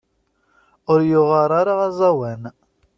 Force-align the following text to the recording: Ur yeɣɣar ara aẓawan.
Ur 0.91 0.99
yeɣɣar 1.09 1.51
ara 1.61 1.73
aẓawan. 1.87 2.41